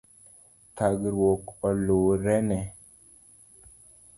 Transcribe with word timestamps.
Thagruok 0.75 1.43
oluro 1.69 1.99
ne 2.47 2.59